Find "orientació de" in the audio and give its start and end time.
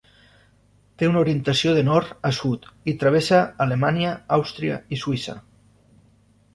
1.25-1.83